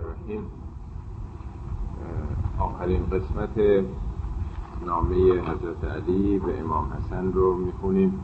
[0.00, 0.46] الرحیم
[2.58, 3.84] آخرین قسمت
[4.86, 8.20] نامه حضرت علی به امام حسن رو می‌خونیم.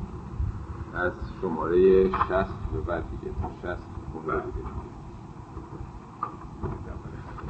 [0.94, 3.32] از شماره شست به بعد دیگه.
[3.42, 4.68] تا شست خونده دیگه.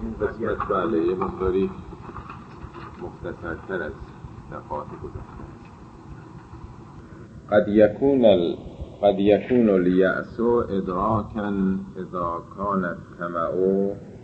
[0.03, 1.71] این قسمت بله یه مقداری
[3.03, 3.93] مختصرتر از
[4.53, 5.47] دفعات گذشته.
[7.51, 8.57] قد يكون ال...
[9.03, 10.41] قد يكون اليأس
[10.71, 12.97] إدراكا إذا كان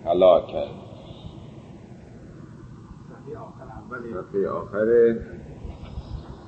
[0.07, 0.67] الطمع هلاكا
[4.13, 5.17] صفحه آخر.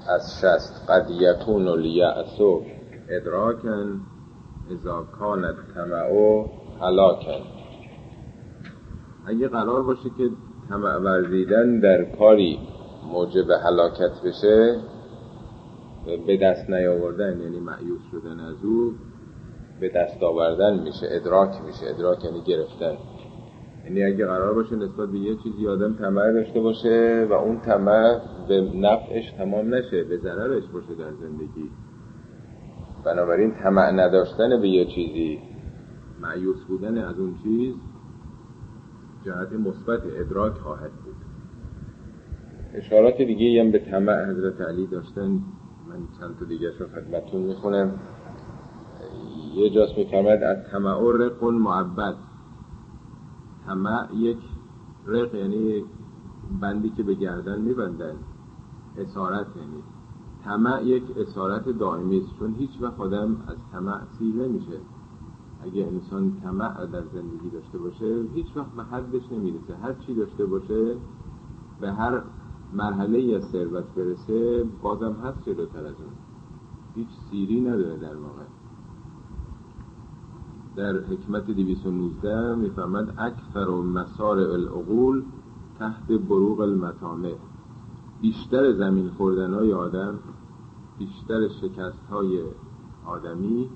[0.08, 0.90] از شست.
[0.90, 2.42] قد يكون اليأس
[3.08, 4.00] إدراكا
[4.70, 6.08] إذا كان الطمع
[6.80, 7.40] هلاكا
[9.26, 10.30] اگه قرار باشه که
[10.68, 12.58] طمع ورزیدن در کاری
[13.12, 14.80] موجب هلاکت بشه
[16.26, 18.92] به دست نیاوردن یعنی معیوس شدن از او
[19.80, 21.86] به دست آوردن میشه ادراک میشه.
[21.86, 22.96] ادراک یعنی گرفتن.
[23.84, 28.20] یعنی اگه قرار باشه نسبت به یه چیزی آدم طمع داشته باشه و اون طمع
[28.48, 31.70] به نفعش تمام نشه به ضررش باشه در زندگی.
[33.04, 35.38] بنابراین طمع نداشتن به یه چیزی
[36.22, 37.74] معیوس بودن از اون چیز
[39.24, 41.14] جهت مثبت ادراک خواهد بود.
[42.74, 45.30] اشارات دیگه هم به طمع حضرت علی داشتن.
[45.88, 47.92] من چند تا دیگه رو خدمتون می‌خونم.
[49.54, 52.14] یه جاست میفرماید از طمع رق معبد.
[53.66, 54.38] طمع یک
[55.06, 55.84] رق یعنی
[56.60, 58.14] بندی که به گردن میبندن.
[58.96, 59.82] اسارت یعنی.
[60.44, 64.80] طمع یک اسارت دائمی است چون هیچ وقت آدم از طمع سیر نمیشه.
[65.62, 69.76] اگه انسان طمع در زندگی داشته باشه هیچ وقت به حدش نمی‌رسه.
[69.82, 70.96] هر چی داشته باشه
[71.80, 72.22] به هر
[72.72, 76.12] مرحله از ثروت برسه بازم هست جلوتر از اون.
[76.94, 78.44] هیچ سیری نداره در واقع.
[80.76, 85.22] در حکمت 219 میفرمد اکثر و مسار العقول
[85.78, 87.34] تحت بروغ المتانه
[88.20, 90.18] بیشتر زمین خوردن های آدم
[90.98, 92.42] بیشتر شکست های
[93.06, 93.70] آدمی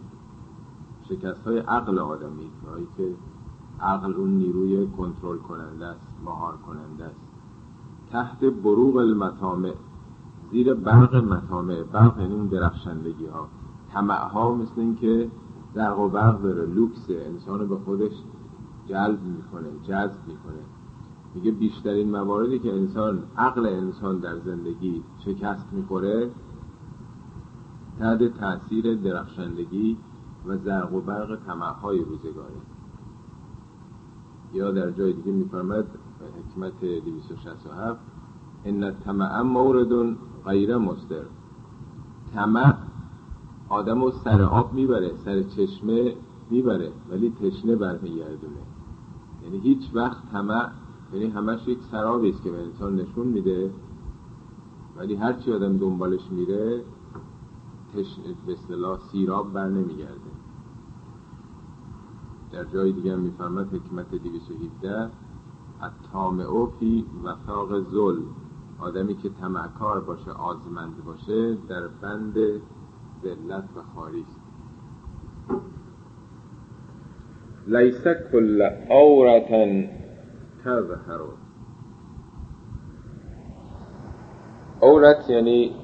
[1.09, 3.15] شکست های عقل آدمی هایی که
[3.81, 7.21] عقل اون نیروی کنترل کننده است مهار کننده است.
[8.11, 9.75] تحت بروغ المطامع
[10.51, 13.49] زیر برق مطامع برق یعنی اون درخشندگی ها
[13.93, 15.31] طمع ها مثل اینکه
[15.75, 18.13] درق و برق داره لوکس انسان به خودش
[18.87, 20.63] جلب می‌کنه جذب می‌کنه.
[21.35, 26.31] میگه بیشترین مواردی که انسان عقل انسان در زندگی شکست می‌خوره
[27.99, 29.97] تحت تاثیر درخشندگی
[30.47, 32.55] و زرق و برق طمعهای روزگاره
[34.55, 35.85] یا در جای دیگه میفرمد
[36.39, 38.01] حکمت 267
[38.65, 41.23] ان طمع مورد غیر مستر
[42.35, 42.88] طمع
[43.69, 46.15] آدم رو سر آب می‌بره سر چشمه
[46.51, 48.63] می‌بره ولی تشنه برمیگردونه.
[49.45, 50.71] یعنی هیچ وقت طمع
[51.13, 53.71] یعنی همش یک سرابی است که به انسان نشون میده.
[54.97, 56.83] ولی هرچی آدم دنبالش میره
[58.47, 60.31] به اصطلاح سیراب بر نمیگرده.
[62.53, 65.11] در جای دیگه هم میفرمد حکمت 217
[65.81, 68.21] الطامع فی وفاق زل
[68.79, 72.35] آدمی که تمکار باشه آزمند باشه در بند
[73.25, 74.41] ذلت و خاری است
[77.67, 79.89] لیس کل عورتا
[80.65, 81.21] تظهر.
[84.83, 85.75] عورت یعنی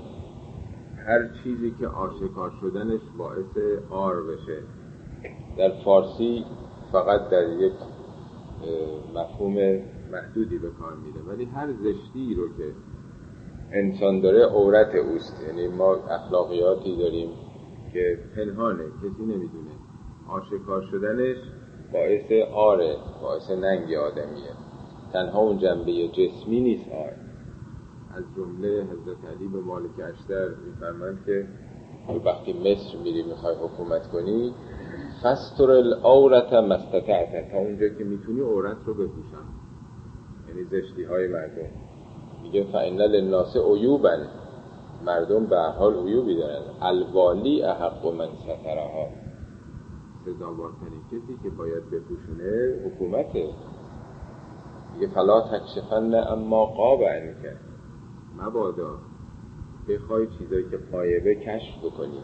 [1.06, 3.58] هر چیزی که آشکار شدنش باعث
[3.90, 4.58] آر بشه.
[5.58, 6.44] در فارسی
[6.92, 7.72] فقط در یک
[9.14, 9.54] مفهوم
[10.12, 12.72] محدودی به کار میره ولی هر زشتی رو که
[13.74, 15.42] انسان داره عورت اوست.
[15.46, 17.28] یعنی ما اخلاقیاتی داریم
[17.92, 19.70] که پنهانه کسی نمی‌دونه.
[20.28, 21.36] آشکار شدنش
[21.92, 24.52] باعث آره باعث ننگ آدمیه.
[25.12, 26.88] تنها اون جنبه جسمی نیست.
[26.92, 27.12] آر
[28.16, 31.46] از جمله حضرت علی به مالک اشتر میفرمند که
[32.24, 34.54] وقتی مصر میری می‌خوای حکومت کنی
[35.22, 37.50] فستر العورت مستطعت.
[37.52, 39.46] تا اونجا که می‌تونی عورت رو بپوشم
[40.48, 41.83] یعنی زشتی های مردم.
[42.54, 44.16] میگه فإن للناس عیوبا
[45.06, 46.62] مردم به حال عیوبی دارن.
[46.82, 49.08] الوالی احق من سترها.
[50.24, 53.48] سزاوارترین کسی که باید بپوشونه حکومته.
[54.94, 57.56] میگه فلا تکشفن اما قاب عنک.
[58.38, 58.98] مبادا
[59.88, 62.22] بخوای چیزایی که قایبه کشف بکنی.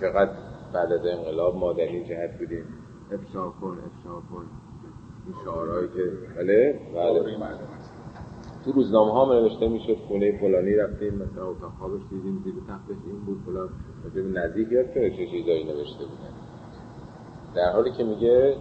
[0.00, 0.32] چقدر
[0.74, 2.64] بعد از انقلاب ما در این جهت بودیم؟
[3.12, 4.46] افشا کن افشا کن.
[5.26, 7.81] این شعارهایی که بله بله.
[8.64, 13.24] تو روزنامه ها نوشته می‌شد خونه فلانی رفتیم مثلا اتاق خوابش دیدیم زیر تختش این
[13.26, 13.68] بود فلان.
[14.04, 16.34] راجع به نزدیک یاد چه چیزایی نوشته بودن.
[17.54, 18.56] در حالی که میگه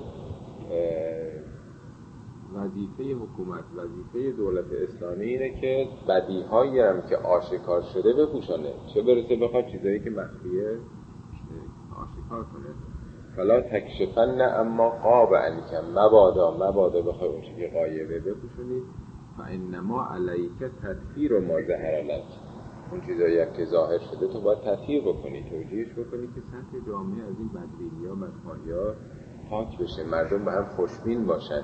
[2.55, 8.73] وظیفه حکومت وظیفه دولت اسلامی اینه که بدیهایی هم که آشکار شده بپوشانه.
[8.93, 10.77] چه برسه بخواد چیزایی که مخفیه
[11.95, 12.73] آشکار کنه.
[13.35, 18.81] فلا تکشفن اما قاب انکم مبادا مبادا بخوای اون چیزی قایبه بپوشونی.
[19.41, 22.21] فانما علیک تطهیر ما ظهر
[22.91, 27.35] اون چیزایی که ظاهر شده تو باید تطهیر بکنی توجیهش بکنی که سطح جامعه از
[27.39, 28.95] این بدبینی ها بدخواهی ها
[29.49, 30.03] پاک بشه.
[30.03, 31.61] مردم به هم خوشبین باشن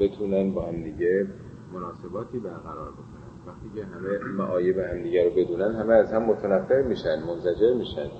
[0.00, 1.26] بتونن با هم دیگه
[1.74, 3.26] مناسباتی برقرار بکنن.
[3.46, 8.10] وقتی که همه معایب هم دیگه رو بدونن همه از هم متنفر میشن منزجر میشن.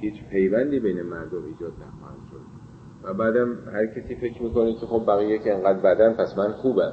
[0.00, 2.62] هیچ پیوندی بین مردم ایجاد نخواهد شد.
[3.04, 6.92] و بعدم هر کسی فکر می‌کنه که خب بقیه که انقدر بدن پس من خوبم.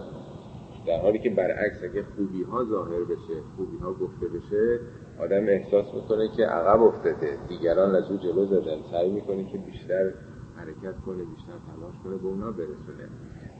[0.89, 4.79] در حالی که برعکس اگه خوبی ها ظاهر بشه خوبی ها گفته بشه
[5.19, 7.37] آدم احساس می‌کنه که عقب افتاده.
[7.49, 8.77] دیگران از او جلو زدن.
[8.91, 10.13] سعی می‌کنه که بیشتر
[10.55, 13.09] حرکت کنه بیشتر تلاش کنه به اونا برسونه.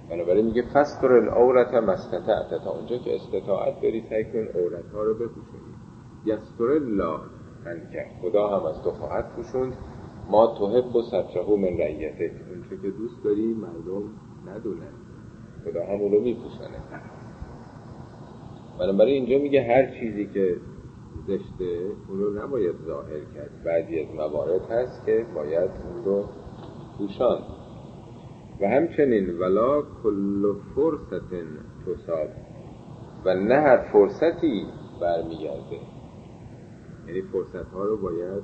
[0.10, 2.64] بنابراین میگه فستر العورت مستطعت.
[2.64, 5.74] تا اونجا که استطاعت بری سعی کن عورت ها رو بپوشونی
[6.26, 7.20] یستر الله
[7.66, 9.74] انکه خدا هم از تو خواهد پوشوند.
[10.30, 12.32] ما توهب و سترهو من رعیته.
[12.50, 14.04] اونچه که دوست داری مردم
[14.48, 14.94] ندونن.
[15.66, 16.78] خدا هم رو میپوشانه
[18.80, 20.56] بنابراین اینجا میگه هر چیزی که
[21.28, 23.64] زشته اون رو نباید ظاهر کرد.
[23.66, 26.26] بعضی از موارد هست که باید اون رو
[26.98, 27.42] پوشان.
[28.62, 31.30] و همچنین ولا کل فرصت
[31.86, 32.30] تصاب
[33.26, 34.66] و نه هر فرصتی
[35.02, 35.80] برمیگرده.
[37.08, 38.44] یعنی فرصت ها رو باید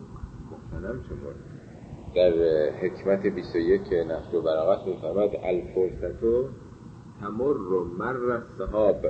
[0.51, 1.35] محتنم شمرد.
[2.15, 2.31] در
[2.81, 6.19] حکمت 21 نفت و براغت میفرمد الفرصت
[7.21, 7.53] تمر
[7.97, 9.05] مر صحاب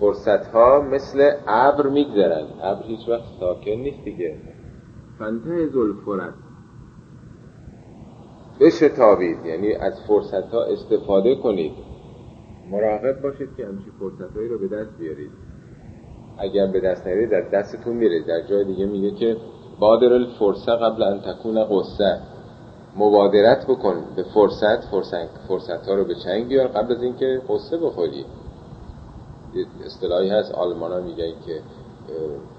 [0.00, 4.36] فرصت ها مثل ابر میگذرن ابر هیچ وقت ساکن نیست دیگه.
[5.18, 6.34] فنته زلفرت
[8.60, 11.72] بشتابید یعنی از فرصت ها استفاده کنید.
[12.70, 15.30] مراقب باشید که همچین فرصت هایی رو به دست بیارید.
[16.38, 18.22] اگر به دست نیارید در دستتون میره.
[18.22, 19.36] در جای دیگه میگه که
[19.80, 22.20] بادر الفرصه قبل ان تکون قصه
[22.96, 24.84] مبادرت بکن به فرصت.
[24.90, 26.68] فرصت, فرصت ها رو به چنگ بیار.
[26.68, 28.24] قبل از اینکه قصه بخوری.
[29.84, 31.60] اصطلاحی هست آلمان ها میگن که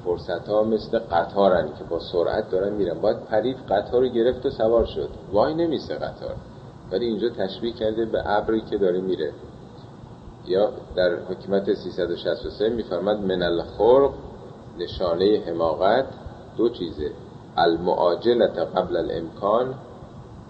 [0.05, 3.01] فرصت ها مثل قطارن که با سرعت دارن میرن.
[3.01, 5.09] باید پرید قطار رو گرفت و سوار شد.
[5.31, 6.35] وای نمیسه قطار.
[6.91, 9.31] ولی اینجا تشبیه کرده به ابری که داره میره.
[10.47, 14.11] یا در حکمت 363 میفرماد من الخرق
[14.79, 16.05] نشانه حماقت.
[16.57, 17.11] دو چیزه.
[17.57, 19.75] المعاجلت قبل الامکان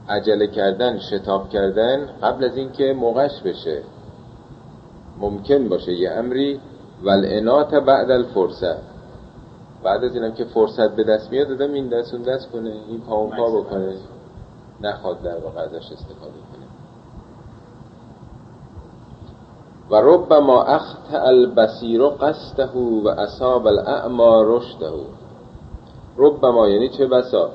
[0.09, 3.83] عجله کردن شتاب کردن قبل از اینکه موقعش بشه.
[5.19, 6.59] ممکن باشه یه امری
[7.03, 8.77] والعنات بعد الفرصه
[9.83, 13.01] بعد از اینم که فرصت به دست میاد دادم این دست اون دست کنه این
[13.01, 13.95] پا اون پا بکنه.
[14.81, 16.67] نخواد در واقع ازش استفاده کنه.
[19.91, 22.69] و ربما اخت البصیر قصده
[23.03, 24.91] و اصاب الاعما رشده.
[26.17, 27.51] ربما یعنی چه بسا؟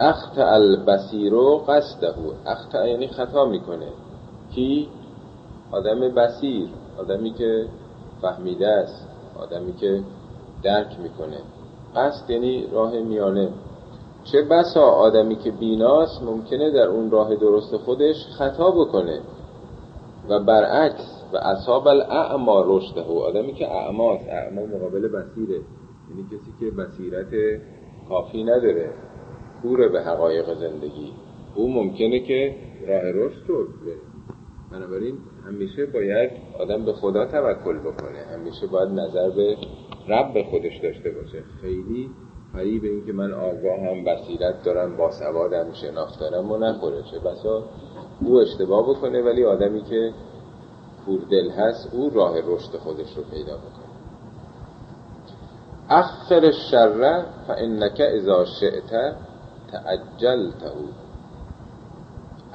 [0.00, 1.34] اخت البصیر
[1.68, 2.14] قصده.
[2.46, 3.88] اخت یعنی خطا می‌کنه.
[4.54, 4.88] کی؟
[5.72, 6.68] آدم بسیر
[6.98, 7.66] آدمی که
[8.22, 9.08] فهمیده است
[9.38, 10.00] آدمی که
[10.62, 11.38] درک می‌کنه.
[11.96, 13.48] قصد یعنی راه میانه.
[14.32, 19.20] چه بسا آدمی که بیناست ممکنه در اون راه درست خودش خطا بکنه.
[20.28, 25.60] و برعکس و اصاب الاعما رشده و آدمی که اعماست اعما مقابل بسیره
[26.10, 27.60] یعنی کسی که بصیرت
[28.08, 28.90] کافی نداره.
[29.62, 31.12] کور به حقایق زندگی.
[31.54, 32.54] او ممکنه که
[32.88, 33.66] راه رشد رو
[34.76, 36.30] بنابراین همیشه باید
[36.60, 38.18] آدم به خدا توکل بکنه.
[38.34, 39.56] همیشه باید نظر به
[40.08, 41.42] رب خودش داشته باشه.
[41.60, 42.10] خیلی
[42.52, 47.02] فریب این که من آگاه هم بصیرت دارم با سوادم شناخت دارم و نخوره.
[47.02, 47.64] چه بسا
[48.20, 50.12] او اشتباه بکنه ولی آدمی که
[51.30, 53.86] دل هست او راه رشد خودش رو پیدا بکنه.
[55.88, 59.14] اخر الشر فانک اذا شئت
[59.72, 60.70] تعجلته.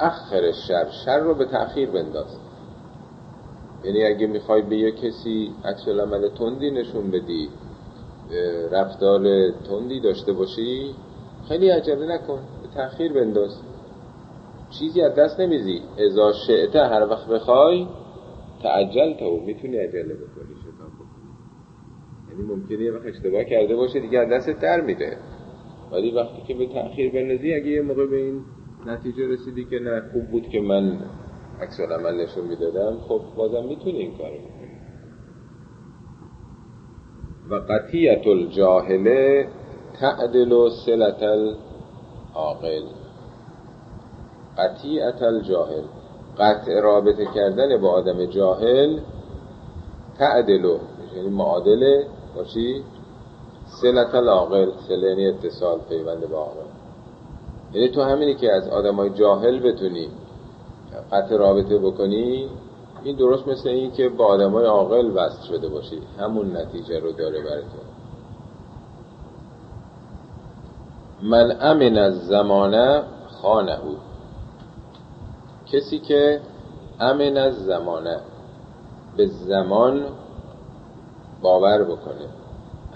[0.01, 2.39] اخر شر شر رو به تأخیر بنداز.
[3.83, 7.49] یعنی اگه می‌خوای به یه کسی عکس عمل تندی نشون بدی
[8.71, 10.95] رفتار تندی داشته باشی
[11.47, 13.61] خیلی عجله نکن به تأخیر بنداز.
[14.79, 17.87] چیزی از دست نمیزی ازا شعته هر وقت بخوای
[18.63, 21.31] تعجل تا می‌تونی عجله بکنی شتاب بکنی.
[22.31, 25.17] یعنی ممکنه یه وقت اشتباه کرده باشه دیگه از دست در میده
[25.91, 28.41] ولی وقتی که به تأخیر بندازی اگه یه موقع به این
[28.85, 30.01] نتیجه رسیدی که نه.
[30.13, 30.99] خوب بود که من
[31.61, 32.97] عکس عمل نشون می‌دادم.
[32.99, 34.71] خب بازم می‌تونی این کارو بکنی.
[37.49, 39.47] و قطیت الجاهله
[39.99, 42.85] تعدل سلت العاقل.
[44.57, 45.83] قطیت الجاهل.
[46.37, 48.99] قطع رابطه کردن با آدم جاهل
[50.17, 50.77] تعدلو
[51.15, 52.83] یعنی معادله با چی؟
[53.81, 54.71] سلت العاقل.
[54.87, 56.70] سله یعنی اتصال پیوند با عاقل
[57.73, 60.09] یعنی تو همینی که از آدم های جاهل بتونی
[61.11, 62.49] قطع رابطه بکنی
[63.03, 66.01] این درست مثل این که با آدم های عاقل وصل شده باشی.
[66.19, 67.81] همون نتیجه رو داره برای تو.
[71.21, 73.03] من امن از زمانه
[73.41, 73.77] خانه
[75.65, 76.41] کسی که
[76.99, 78.19] امن از زمانه
[79.17, 80.05] به زمان
[81.41, 82.27] باور بکنه.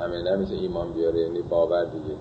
[0.01, 2.15] امنه مثل ایمان بیاره یعنی باور دیگه.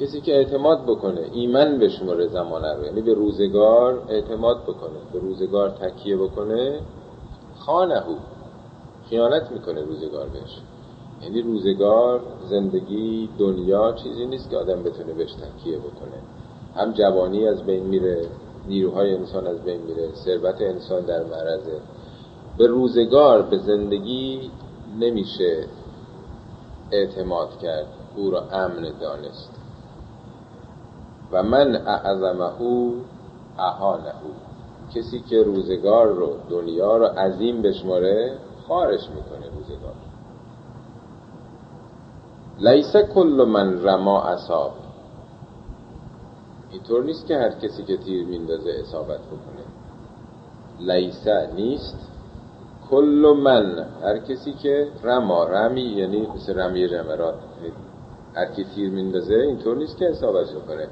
[0.00, 5.70] کسی که اعتماد بکنه ایمن بشماره زمانه رو یعنی به روزگار اعتماد بکنه به روزگار
[5.70, 6.80] تکیه بکنه
[7.58, 8.02] خانه
[9.10, 10.60] خیانت می‌کنه روزگار بهش.
[11.22, 16.20] یعنی روزگار زندگی دنیا چیزی نیست که آدم بتونه بهش تکیه بکنه.
[16.76, 18.26] هم جوانی از بین میره
[18.68, 21.80] نیروهای انسان از بین میره ثروت انسان در معرضه.
[22.58, 24.50] به روزگار به زندگی
[25.00, 25.64] نمیشه
[26.90, 27.86] اعتماد کرد
[28.16, 29.55] او را امن دانست.
[31.32, 32.50] و من اعظمه
[33.58, 34.12] اهانه
[34.94, 39.94] کسی که روزگار رو دنیا رو عظیم بشماره خارش می‌کنه روزگار.
[42.58, 44.72] لیس کل من رما اصاب.
[46.70, 49.64] اینطور نیست که هر کسی که تیر میندازه اصابت بکنه.
[50.80, 52.12] لیسه نیست.
[52.90, 57.34] کل من هر کسی که رما رمی یعنی مثل رمی جمرات
[58.34, 60.88] هر کی تیر میندازه اینطور نیست که اصابت بکنه.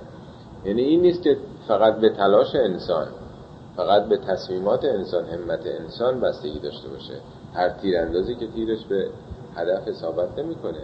[0.64, 1.36] یعنی این نیست که
[1.68, 3.06] فقط به تلاش انسان
[3.76, 7.14] فقط به تصمیمات انسان همت انسان بستگی داشته باشه.
[7.54, 9.08] هر تیر اندازی که تیرش به
[9.56, 10.80] هدف اصابت نمی‌کنه.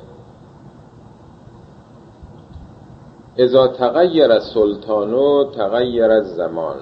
[3.37, 6.77] اذا تغییر از سلطانو تغییر از زمان.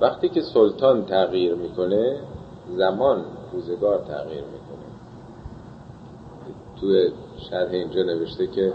[0.00, 2.20] وقتی که سلطان تغییر می‌کنه
[2.76, 4.84] زمان روزگار تغییر می‌کنه.
[6.80, 7.12] توی
[7.50, 8.72] شرح اینجا نوشته که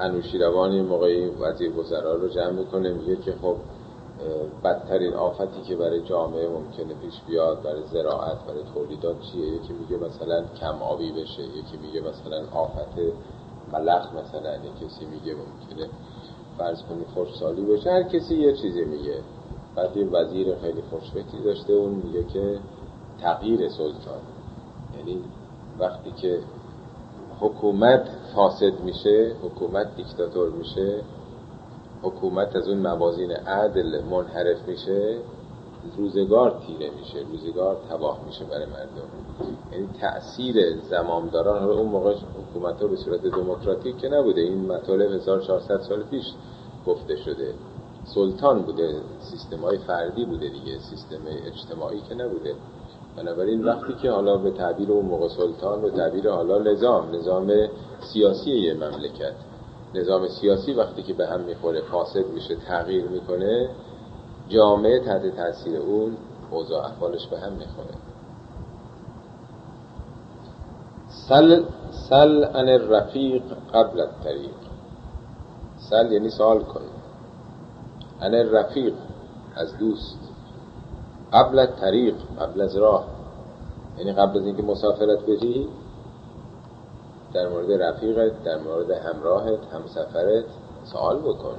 [0.00, 3.56] انوشیروانی موقعی وزیر وزرا رو جمع می‌کنه میگه که خب
[4.64, 9.96] بدترین آفتی که برای جامعه ممکنه پیش بیاد برای زراعت برای تولیدات چیه؟ یکی میگه
[10.06, 12.98] مثلا کم آبی بشه یکی میگه مثلا آفت
[13.72, 15.88] ملخ مثلا یه کسی میگه ممکنه
[16.58, 19.14] فرض کنی خوشسالی باشه هر کسی یه چیزی میگه.
[19.76, 22.58] بعد یه وزیر خیلی خوشفکری داشته اون میگه که
[23.20, 24.20] تغییر سلطان.
[24.98, 25.20] یعنی
[25.78, 26.38] وقتی که
[27.40, 31.00] حکومت فاسد میشه حکومت دیکتاتور میشه
[32.02, 35.18] حکومت از اون موازین عدل منحرف میشه
[35.96, 39.08] روزگار تیره میشه روزگار تباه میشه برای مردم.
[39.72, 45.80] یعنی تأثیر زمامداران اون موقع حکومت ها به صورت دموکراتیک که نبوده این مطالب 1400
[45.80, 46.24] سال پیش
[46.86, 47.54] گفته شده.
[48.04, 52.54] سلطان بوده سیستم های فردی بوده دیگه سیستم اجتماعی که نبوده.
[53.20, 57.52] بنابراین وقتی که حالا به تعبیر اون موقع سلطان به تعبیر حالا نظام نظام
[58.00, 59.34] سیاسی یه مملکت.
[59.94, 63.68] نظام سیاسی وقتی که به هم می‌خوره فاسد میشه تغییر می‌کنه
[64.48, 66.16] جامعه تحت تاثیر اون
[66.50, 67.94] اوضاع احوالش به هم می‌خوره.
[71.08, 73.42] سل سل ان الرفیق
[73.74, 74.54] قبل الطریق.
[75.90, 76.80] سل یعنی سوال کن
[78.20, 78.94] ان الرفیق
[79.56, 80.29] از دوست.
[81.32, 83.04] قبل طریق قبل از راه.
[83.98, 85.68] یعنی قبل از اینکه مسافرت بری
[87.34, 90.44] در مورد رفیقت در مورد همراهت همسفرت
[90.84, 91.56] سوال بکن.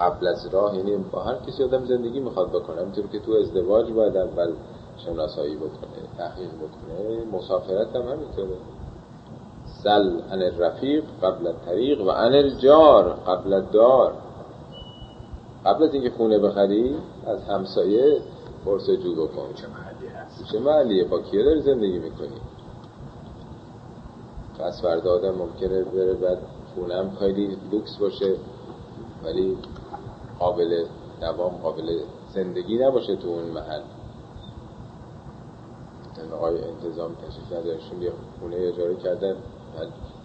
[0.00, 3.92] قبل از راه یعنی با هر کسی آدم زندگی می‌خواد بکنه همینطور که تو ازدواج
[3.92, 4.52] باید اول
[4.96, 8.56] شناسایی بکنه تحقیق بکنه مسافرت هم همینطوره.
[9.82, 14.12] سل ان الرفیق قبل الطریق و ان الجار قبل الدار
[15.66, 16.96] قبل از اینکه خونه بخری
[17.26, 18.20] از همسایه
[18.64, 19.54] پرسجو بکن.
[19.54, 22.40] چه محلی هست؟ چه محلیه؟ با کیه داری زندگی می‌کنی؟
[24.58, 26.38] پس فردا آدم ممکنه بره بعد
[26.74, 28.34] خونم خیلی لوکس باشه
[29.24, 29.56] ولی
[30.38, 30.84] قابل
[31.20, 32.00] دوام قابل
[32.34, 33.80] زندگی نباشه تو اون محل.
[36.32, 39.36] آقای انتظام تشریف ندارشون یه خونه اجاره کردن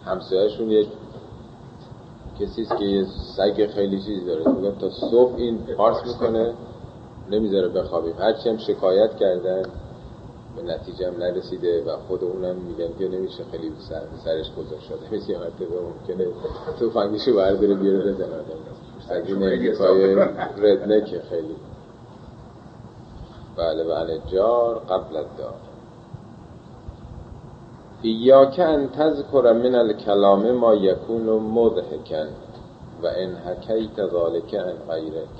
[0.05, 0.85] همسایهشون یه
[2.39, 3.05] کسیست که یه
[3.37, 4.51] سگ خیلی چیز داره.
[4.51, 6.53] میگن تا صبح این پارس می‌کنه
[7.31, 8.13] نمی‌ذاره بخوابیم.
[8.19, 9.63] هرچی هم شکایت کردن
[10.55, 14.83] به نتیجه هم نرسیده و خود اونم میگن که نمیشه خیلی سر سرش گذاشت.
[14.83, 16.27] شده مثل یه مرتبه ممکنه
[16.79, 20.15] تو فنگیشو برداره بیاره بزن آدم امریکای
[20.57, 21.55] ردنکه خیلی.
[23.57, 24.19] بله بله.
[24.31, 25.53] جار قبل الدار
[28.05, 32.27] ایاک ان تذکر من الکلام ما یکون مضحکن
[33.03, 35.35] و ان حکیت ذالک ان غیرک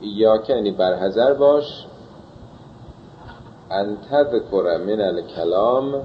[0.00, 1.86] یا یعنی برحضر باش.
[3.70, 6.02] انتر ذکر من الکلام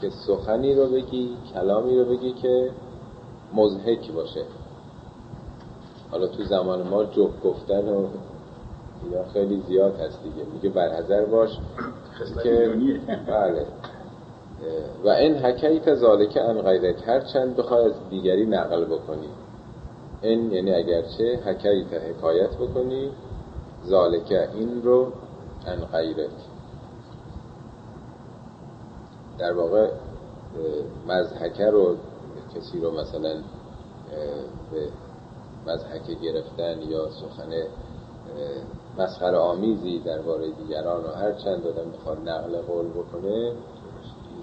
[0.00, 2.70] که سخنی رو بگی کلامی رو بگی که
[3.54, 4.44] مزهک باشه.
[6.10, 8.06] حالا تو زمان ما جب گفتن و
[9.04, 10.46] اینا خیلی زیاد هست دیگه.
[10.54, 11.50] میگه برحضر باش.
[12.42, 12.70] که
[13.26, 13.66] بله.
[15.04, 19.28] و این حکیت ذالک ان غیرک هر چند بخوای از دیگری نقل بکنی.
[20.22, 23.10] این یعنی اگرچه حکیت حکایت بکنی
[23.86, 25.12] ذالک این رو
[25.66, 26.30] ان غیرک.
[29.38, 29.88] در واقع
[31.08, 31.96] مزحکه رو
[32.56, 33.34] کسی رو مثلا
[34.72, 34.88] به
[35.66, 37.52] مزحکه گرفتن یا سخن
[38.98, 43.52] مسخر آمیزی درباره دیگران و هر چند دادم بخواد نقل قول بکنه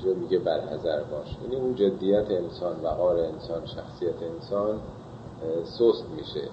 [0.03, 1.37] اینجا میگه برحضر باش.
[1.43, 4.79] یعنی اون جدیت انسان وقار انسان شخصیت انسان
[5.63, 6.47] سست میشه.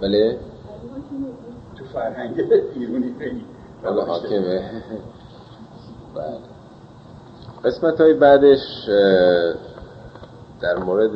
[0.00, 0.38] بله؟
[1.78, 2.40] تو فرهنگ
[2.74, 3.14] ایرونی
[3.84, 4.82] حالا حاکمه.
[6.14, 6.38] بله.
[7.64, 8.88] قسمت های بعدش
[10.60, 11.12] در مورد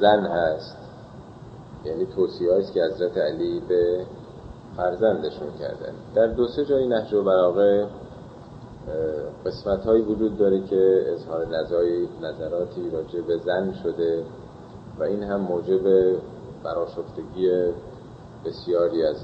[0.00, 0.76] زن هست.
[1.84, 4.06] یعنی توصیه است که حضرت علی به
[4.76, 7.86] فرزندشون کردن در دو سه جای نهج و براغه
[9.46, 11.46] قسمت هایی وجود داره که اظهار
[12.22, 14.24] نظراتی راجع به زن شده
[14.98, 16.16] و این هم موجب
[16.64, 17.72] براشفتگی
[18.44, 19.16] بسیاری از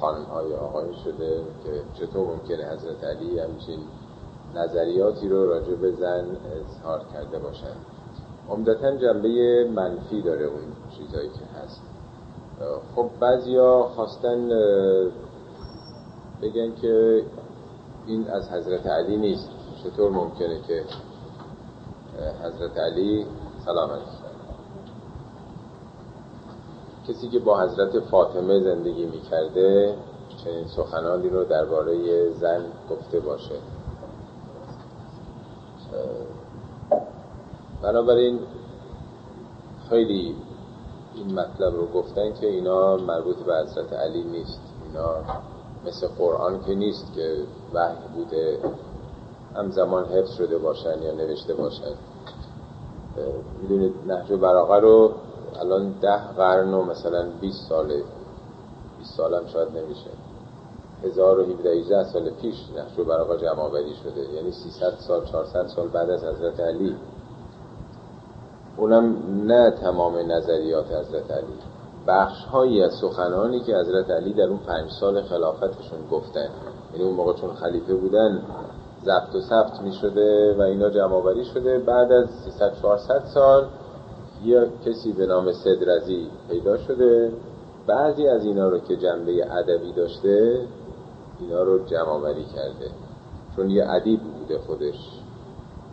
[0.00, 3.78] خانم های آقای شده که چطور ممکنه حضرت علی همچین
[4.54, 6.24] نظریاتی رو راجع به زن
[6.60, 7.76] اظهار کرده باشن.
[8.50, 10.62] عمدتا جنبه منفی داره اون
[10.98, 11.93] چیزایی که هست.
[12.96, 14.48] خب بعضیا خواستن
[16.42, 17.22] بگن که
[18.06, 19.48] این از حضرت علی نیست.
[19.84, 20.84] چطور ممکنه که
[22.44, 23.26] حضرت علی
[23.64, 23.90] سلام
[27.08, 29.94] کسی که با حضرت فاطمه زندگی می‌کرده
[30.44, 33.54] چنین سخنانی رو درباره زن گفته باشه.
[37.82, 38.38] بنابراین
[39.88, 40.36] خیلی
[41.14, 44.60] این مطلب رو گفتن که اینا مربوط به حضرت علی نیست.
[44.86, 45.14] اینا
[45.86, 47.36] مثل قرآن که نیست که
[47.74, 48.58] وحی بوده.
[49.56, 51.94] همزمان حفظ شده باشن یا نوشته باشن.
[53.62, 55.12] می‌دونید نهج براغه رو
[55.60, 58.02] الان ده قرن و مثلا 20 ساله
[58.98, 60.10] 20 سال هم شاید نمیشه.
[61.04, 63.70] 1017 سال پیش نهج براغه جمع
[64.02, 64.34] شده.
[64.34, 66.96] یعنی 300 سال 400 سال بعد از حضرت علی.
[68.76, 71.58] اونم نه تمام نظریات حضرت علی.
[72.06, 76.48] بخش هایی از سخنانی که حضرت علی در اون پنج سال خلافتشون گفتن.
[76.92, 78.42] یعنی اون موقع چون خلیفه بودن
[79.04, 81.78] ضبط و ثبت می شده و اینا جمع شده.
[81.78, 83.66] بعد از 300 400 سال
[84.44, 87.32] یا کسی به نام صدرزی پیدا شده.
[87.86, 90.60] بعضی از اینا رو که جنبه ادبی داشته
[91.40, 92.90] اینا رو جمع کرده.
[93.56, 95.23] چون یه ادیب بوده خودش.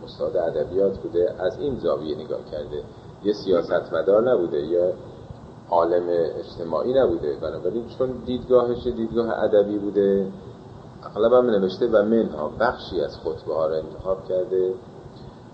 [0.04, 2.82] استاد ادبیات بوده از این زاویه نگاه کرده.
[3.24, 4.92] یه سیاستمدار نبوده یا
[5.70, 7.36] عالم اجتماعی نبوده.
[7.40, 10.26] بنابراین چون دیدگاهش دیدگاه ادبی بوده
[11.02, 14.74] اغلب هم نوشته و منها بخشی از خطبه ها رو انتخاب کرده.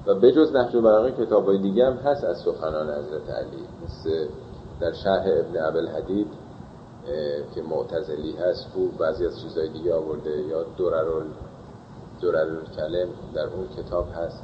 [0.07, 3.65] و بجز نهج و براغه کتاب های دیگه هم هست از سخنان حضرت علی.
[3.85, 4.27] مثل
[4.81, 6.27] در شرح ابن عبل حدید
[7.55, 11.25] که معتزلی هست خوب بعضی از چیزهای دیگه آورده یا دوررال
[12.77, 14.43] کلم در اون کتاب هست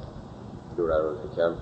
[0.78, 1.52] حکم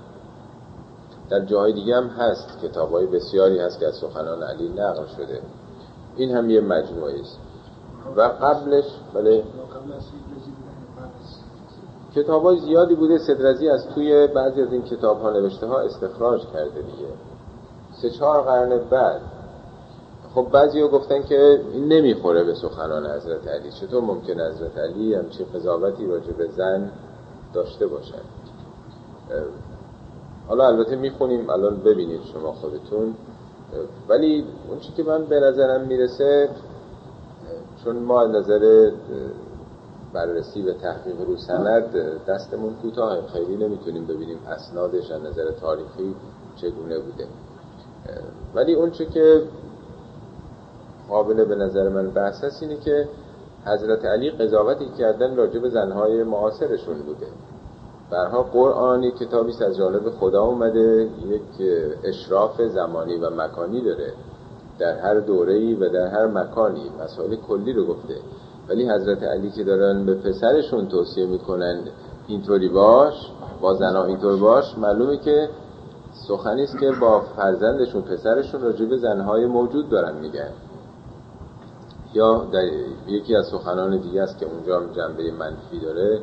[1.31, 5.40] در جاهای دیگه هم هست کتاب های بسیاری هست که از سخنان علی نقل شده.
[6.16, 7.38] این هم یه مجموعه است.
[8.16, 9.42] و قبلش بله.
[12.14, 13.18] کتاب های زیادی بوده.
[13.18, 17.09] صدرزی از توی بعضی از این کتاب ها نوشته ها استخراج کرده دیگه.
[18.03, 19.20] سه چهار قرن بعد
[20.35, 23.71] خب بعضی ها گفتن که این نمی‌خوره به سخنان حضرت علی.
[23.71, 26.90] چطور ممکن حضرت علی همچی قضاوتی راجع به زن
[27.55, 28.23] داشته باشن
[30.49, 33.14] حالا البته می‌خونیم الان ببینید شما خودتون.
[34.09, 36.49] ولی اون چی که من به نظرم می‌رسه
[37.85, 38.90] چون ما نظر
[40.12, 41.85] بررسی و تحقیق رو سند
[42.29, 46.14] دستمون کوتاه خیلی نمی‌تونیم ببینیم اسنادش از نظر تاریخی
[46.57, 47.27] چگونه بوده.
[48.55, 49.42] ولی اون چی که
[51.09, 53.09] قابل به نظر من بحث هست اینه که
[53.67, 57.27] حضرت علی قضاوتی کردن راجع به زنهای معاصرشون بوده.
[58.11, 61.69] برها قرآنی کتابی از جانب خدا اومده یک
[62.05, 64.12] اشراف زمانی و مکانی داره.
[64.79, 68.15] در هر دوره‌ای و در هر مکانی مسائل کلی رو گفته.
[68.69, 71.81] ولی حضرت علی که دارن به پسرشون توصیه می‌کنن
[72.27, 73.15] اینطوری باش
[73.61, 75.49] با زنها اینطور باش معلومه که
[76.29, 80.51] سخنی است که با فرزندشون پسرشون راجع به زنهای موجود دارن میگن.
[82.14, 82.64] یا در
[83.07, 86.20] یکی از سخنان دیگه است که اونجا هم جنبه منفی داره.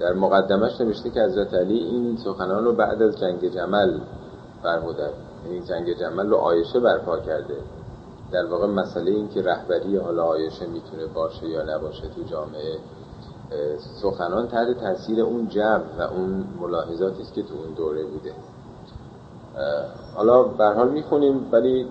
[0.00, 4.00] در مقدمش نوشته که حضرت علی این سخنان رو بعد از جنگ جمل
[4.62, 5.10] فرمودن.
[5.50, 7.56] این جنگ جمل رو آیشه برپا کرده.
[8.32, 12.78] در واقع مسئله این که رهبری حالا آیشه می‌تونه باشه یا نباشه تو جامعه
[14.02, 15.60] سخنان تحت تاثیر اون جو
[15.98, 18.32] و اون ملاحظاتی است که تو اون دوره بوده.
[20.14, 21.86] حالا به حال می‌خونیم ولی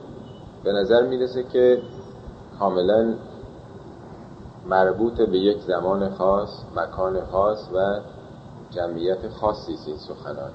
[0.64, 1.82] به نظر می‌رسه که
[2.60, 3.14] کاملا
[4.70, 8.00] مربوط به یک زمان خاص مکان خاص و
[8.72, 10.52] جمعیت خاصی است این سخنان.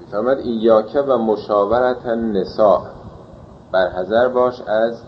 [0.00, 2.80] میفرمد ایاکه و مشاورت نساء
[3.72, 5.02] برحضر باش از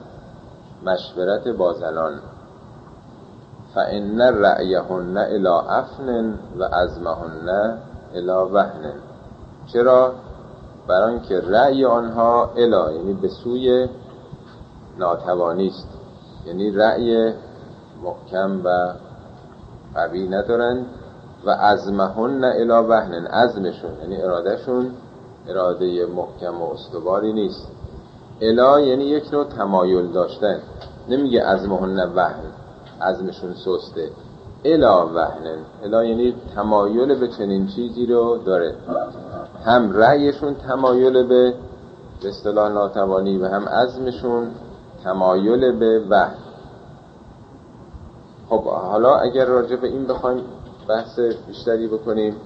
[0.85, 2.21] مشورت با زنان
[3.75, 7.79] فان رأیهن الى افن و ازمهن
[8.15, 8.93] الى وهن
[9.73, 10.13] چرا؟
[10.89, 13.89] بران که رأی آنها الا یعنی به سوی
[14.99, 15.89] ناتوانی است.
[16.47, 17.33] یعنی رأی
[18.03, 18.93] محکم و
[19.95, 20.87] قوی ندارند
[21.47, 24.91] و ازمهن الا وهن عزمشون یعنی ارادهشون
[25.49, 27.67] اراده محکم و استواری نیست.
[28.41, 30.59] الا یعنی یک نوع تمایل داشتن
[31.09, 32.45] نمیگه ازمهن وهن
[33.01, 34.11] عزمشون سسته.
[34.65, 38.75] الا وهن الا یعنی تمایل به چنین چیزی رو داره.
[39.65, 41.55] هم رأیشون تمایل به
[42.23, 44.51] به اصطلاح ناتوانی و هم عزمشون
[45.05, 46.46] تمایل به وحن
[48.49, 50.45] خب حالا اگر راجع به این بخوایم
[50.89, 52.37] بحث بیشتری بکنیم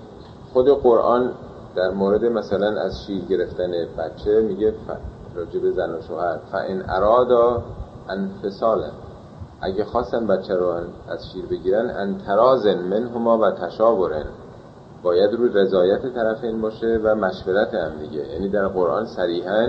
[0.52, 1.32] خود قرآن
[1.74, 4.74] در مورد مثلا از شیر گرفتن بچه میگه
[5.34, 7.62] راجع به زن و شوهر فان ارادا
[8.08, 8.90] انفصالا
[9.60, 10.66] اگه خواستن بچه رو
[11.08, 14.24] از شیر بگیرن انترازن منهما و تشاورن
[15.02, 18.26] باید رو رضایت طرفین باشه و مشورت هم دیگه.
[18.32, 19.68] یعنی در قرآن صریحا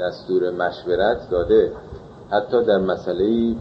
[0.00, 1.72] دستور مشورت داده.
[2.30, 3.56] حتی در مسئله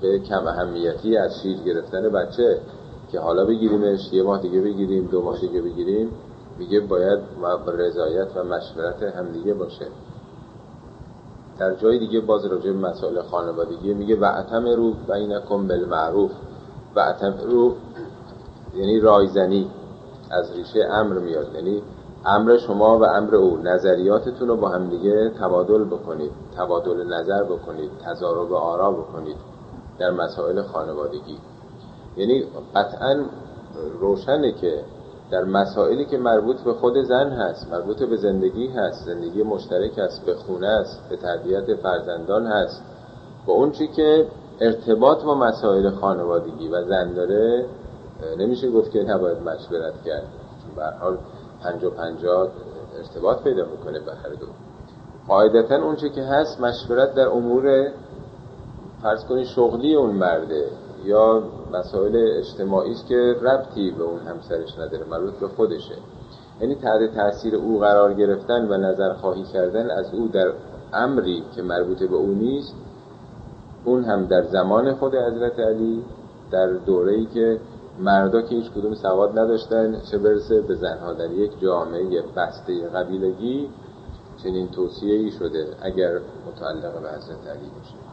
[0.00, 2.60] به کم اهمیتی از شیر گرفتن بچه
[3.12, 6.10] که حالا بگیریمش یه ماه دیگه بگیریم دو ماه دیگه بگیریم
[6.58, 7.20] میگه باید
[7.66, 9.86] رضایت و مشورت همدیگه باشه.
[11.58, 16.30] در جای دیگه باز راجع به مسائل خانوادگی میگه وعتم رو بینکم بالمعروف
[16.96, 17.74] وعتم رو
[18.76, 19.70] یعنی رایزنی
[20.30, 21.54] از ریشه امر میاد.
[21.54, 21.82] یعنی
[22.24, 28.52] امر شما و امر او نظریاتتون رو با همدیگه تبادل بکنید تبادل نظر بکنید تضارب
[28.52, 29.36] آرا بکنید.
[30.00, 31.38] در مسائل خانوادگی.
[32.16, 33.24] یعنی قطعا
[34.00, 34.84] روشنه که
[35.30, 40.26] در مسائلی که مربوط به خود زن هست مربوط به زندگی هست زندگی مشترک هست
[40.26, 42.82] به خونه است به تربیت فرزندان هست
[43.46, 44.26] با اون چی که
[44.60, 47.66] ارتباط با مسائل خانوادگی و زن داره
[48.38, 50.24] نمیشه گفت که نباید مشورت کرد.
[50.76, 51.18] به حال
[51.62, 52.48] پنج و پنجاه
[52.98, 54.46] ارتباط پیدا می‌کنه به هر دو.
[55.28, 57.88] قاعدتا اون چی که هست مشورت در امور
[59.02, 60.64] فرض کنید شغلی اون مرده
[61.04, 65.94] یا مسائل اجتماعی است که ربطی به اون همسرش نداره مربوط به خودشه.
[66.60, 70.52] یعنی تحت تاثیر او قرار گرفتن و نظر خواهی کردن از او در
[70.92, 72.74] امری که مربوط به او نیست
[73.84, 76.04] اون هم در زمان خود حضرت علی
[76.50, 77.60] در دوره‌ای که
[77.98, 83.68] مردا که هیچ کدوم سواد نداشتن چه برسه به زنها در یک جامعه بسته قبیلگی
[84.42, 88.09] چنین توصیه ای شده اگر متعلق به حضرت علی باشه.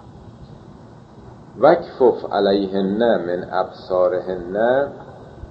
[1.61, 4.87] وکفف علیهن من ابصارهن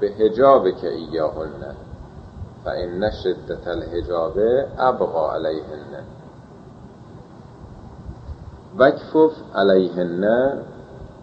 [0.01, 1.75] به هجاب که ایاهن
[2.65, 4.39] فان شدت الحجاب
[4.79, 6.05] ابقا علیهن
[8.79, 10.25] وکفف علیهن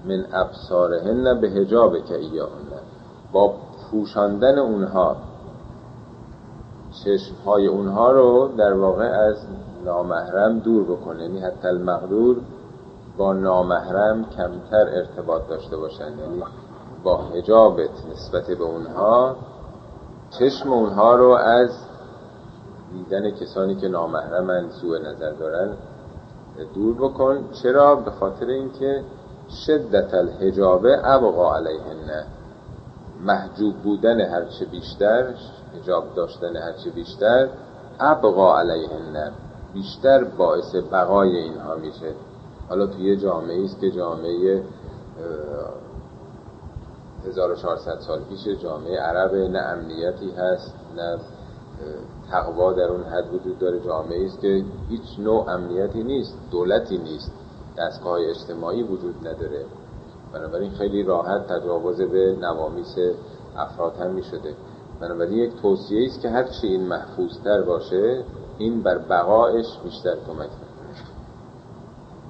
[0.06, 2.72] من ابصارهن به هجاب که ایاهن
[3.32, 3.54] با
[3.92, 5.16] پوشاندن اونها
[7.04, 9.38] چشمهای اونها رو در واقع از
[9.86, 11.24] نامحرم دور بکنه.
[11.24, 12.38] یعنی حتی المقدور
[13.18, 16.44] با نامحرم کمتر ارتباط داشته باشن یعنی
[17.04, 19.36] با حجابت نسبت به اونها
[20.40, 21.70] چشم اونها رو از
[22.94, 25.70] دیدن کسانی که نامحرمن سوء نظر دارن
[26.76, 27.50] دور بکن.
[27.64, 29.04] چرا؟ به خاطر اینکه
[29.68, 32.24] شدت الحجابه ابقا علیهن.
[33.26, 35.26] محجوب بودن هرچه بیشتر
[35.76, 37.48] حجاب داشتن هرچه بیشتر
[38.00, 39.32] ابقا علیهن.
[39.74, 42.14] بیشتر باعث بقای اینها میشه.
[42.70, 44.64] حالا توی جامعه است که جامعه
[47.28, 51.18] 1400 سال پیش جامعه عرب نه امنیتی هست نه
[52.32, 53.80] تقوا در اون حد وجود داره.
[53.80, 57.32] جامعه است که هیچ نوع امنیتی نیست دولتی نیست
[57.78, 59.66] دستگاه اجتماعی وجود نداره.
[60.34, 62.96] بنابراین خیلی راحت تجاوز به نوامیس
[63.58, 64.56] افراد هم می شده
[65.00, 68.24] بنابراین یک توصیه است که هر چی این محفوظتر باشه
[68.58, 70.50] این بر بقایش بیشتر کمک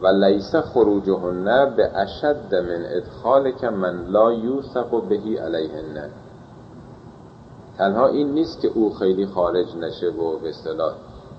[0.03, 6.09] و لیس خروجهن به اشد من ادخال که من لا یوسف بهی علیهن.
[7.77, 10.93] تنها این نیست که او خیلی خارج نشه و به اصطلاح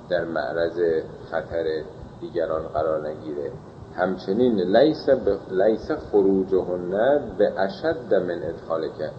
[0.09, 1.83] در معرض خطر
[2.21, 3.51] دیگران قرار نگیره.
[3.97, 5.53] همچنین لیس, ب...
[5.53, 9.11] لیس خروجهن به اشد من ادخال که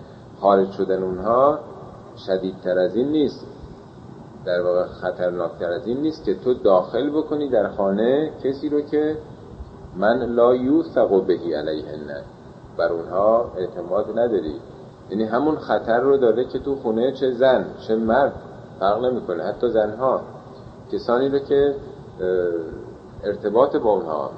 [0.41, 1.59] خارج شدن اونها
[2.27, 3.45] شدیدتر از این نیست.
[4.45, 9.17] در واقع خطرناکتر از این نیست که تو داخل بکنی در خانه کسی رو که
[9.95, 12.23] من لا یوثق بهی علیهن.
[12.77, 14.55] بر اونها اعتماد نداری.
[15.09, 18.33] یعنی همون خطر رو داره که تو خونه چه زن چه مرد
[18.79, 20.21] فرق نمی‌کنه حتی زنها.
[20.91, 21.75] کسانی رو که
[23.23, 24.29] ارتباط با اونها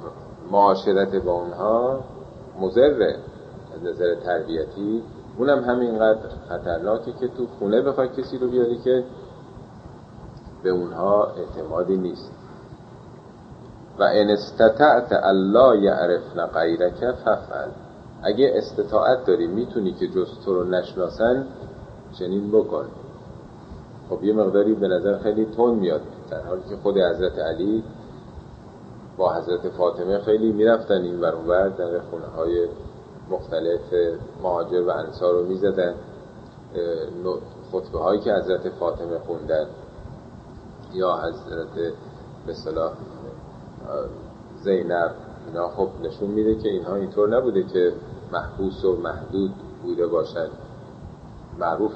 [0.50, 2.00] معاشرت با اونها
[2.60, 3.16] مزره
[3.74, 5.02] از نظر تربیتی.
[5.38, 9.04] اونم همینقدر خطرناکه که تو خونه بخوای کسی رو بیاری که
[10.62, 12.32] به اونها اعتمادی نیست.
[13.98, 17.68] و ان استطعت الله یعرفن غیرک ففعل
[18.22, 21.46] اگه استطاعت داری می‌تونی که جز تو رو نشناسن
[22.18, 22.86] چنین بکن.
[24.10, 26.00] خب یه مقداری به نظر خیلی تون میاد.
[26.30, 27.84] در حالی که خود حضرت علی
[29.16, 32.68] با حضرت فاطمه خیلی می‌رفتن این ور اونور در خونه های
[33.30, 33.80] مختلف
[34.42, 35.94] مهاجر و انصار رو می‌زدن.
[37.72, 39.66] خطبه هایی که حضرت فاطمه خوندن
[40.92, 41.92] یا حضرت
[42.46, 42.54] به
[44.62, 45.14] زینب
[45.46, 47.92] اینا خب نشون میده که اینها اینطور نبوده که
[48.32, 49.50] محبوس و محدود
[49.82, 50.50] بوده باشد
[51.58, 51.92] معروف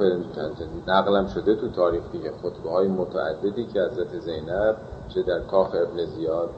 [0.87, 2.33] نقلم شده تو تاریخ دیگه.
[2.43, 4.77] خطبه های متعددی که حضرت زینب
[5.09, 6.51] چه در کاخ ابن زیاد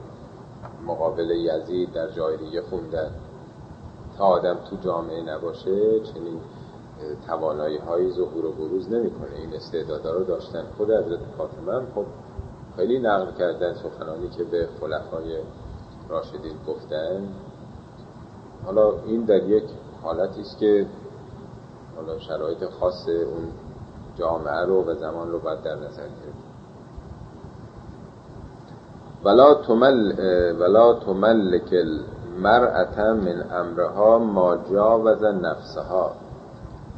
[0.87, 3.11] مقابل یزید در جای دیگه خوندن.
[4.19, 6.41] تا آدم تو جامعه نباشه چنین
[7.27, 9.37] توانایی های ظهور و بروز نمی‌کنه.
[9.37, 10.65] این استعدادا رو داشتن.
[10.77, 12.05] خود حضرت فاطمه هم خب
[12.77, 15.39] خیلی نقل کردن سخنانی که به خلفای
[16.09, 17.29] راشدین گفتن.
[18.65, 19.65] حالا این در یک
[20.03, 20.87] حالتی است که
[21.97, 23.49] حالا شرایط خاص اون
[24.19, 26.45] جامعه رو و زمان رو باید در نظر گرفت.
[29.25, 30.13] ولا تمل
[30.61, 36.13] ولا تملک المرأة من امرها ما جاوز نفسها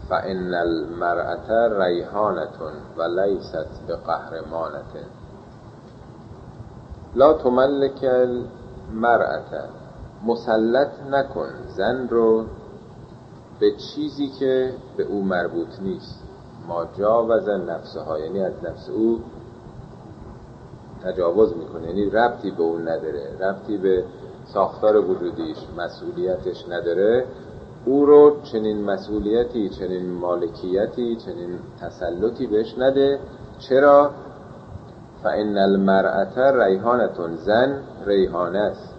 [0.09, 2.59] فان المرأة ریحانة
[2.97, 4.83] و لیست به قهرمانة
[7.17, 9.69] لا تملک المرأة.
[10.25, 12.45] مسلط نکن زن رو
[13.61, 16.23] به چیزی که به او مربوط نیست.
[16.69, 19.21] ما جاوز نفسها یعنی از نفس او
[21.05, 21.87] تجاوز می‌کنه.
[21.87, 23.37] یعنی ربطی به اون نداره.
[23.41, 24.05] ربطی به
[24.55, 27.25] ساختار وجودیش مسئولیتش نداره.
[27.85, 33.19] او رو چنین مسئولیتی چنین مالکیتی چنین تسلطی بهش نده.
[33.59, 34.11] چرا؟
[35.27, 38.95] فان المرأة ریحانتون زن ریحانه است.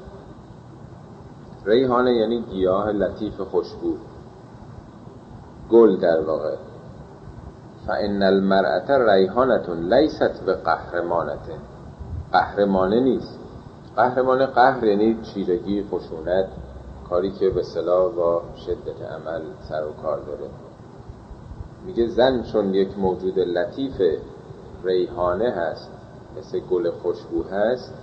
[1.65, 3.95] ریحانه یعنی گیاه لطیف خوشبو.
[5.71, 6.55] گل در واقع.
[7.87, 11.55] فان المرأة ریحانتون لیست به قهرمانته
[12.31, 13.39] قهرمانه نیست.
[13.95, 16.47] قهرمانه قهر یعنی چیرگی خشونت
[17.09, 20.49] کاری که به صلاح با شدت عمل سر و کار داره.
[21.85, 24.01] میگه زن چون یک موجود لطیف
[24.83, 25.96] ریحانه هست.
[26.39, 27.93] مثل گل خوشبو هست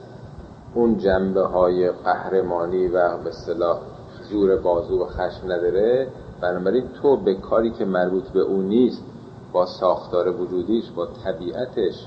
[0.75, 3.79] اون جنبه های قهرمانی و به صلاح
[4.31, 6.09] زور بازو و خشم نداره.
[6.41, 9.03] بنابراین تو به کاری که مربوط به اون نیست
[9.53, 12.07] با ساختار وجودیش با طبیعتش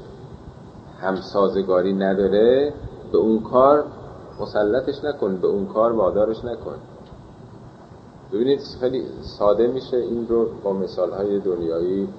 [0.99, 2.73] همسازگاری نداره.
[3.11, 3.83] به اون کار
[4.39, 6.75] مسلطش نکن به اون کار وادارش نکن.
[8.33, 9.03] ببینید خیلی
[9.39, 12.09] ساده میشه این رو با مثال های دنیایی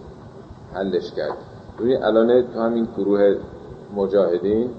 [0.75, 1.37] حلش کرد.
[1.79, 3.37] ببینید الان تو همین گروه
[3.97, 4.71] مجاهدین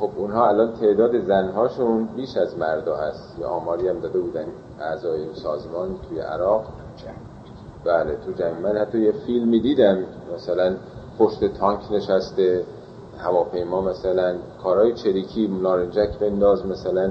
[0.00, 3.38] خب اونها الان تعداد زنهاشون بیش از مردا هست.
[3.40, 4.46] یا آماری هم داده بودن
[4.80, 6.64] اعضای سازمان توی عراق.
[7.84, 8.62] بله تو جنگ.
[8.62, 9.98] من حتی یه فیلمی دیدم
[10.34, 10.76] مثلا
[11.18, 12.64] پشت تانک نشسته
[13.18, 17.10] هواپیما مثلا کارهای چریکی نارنجک بنداز مثلا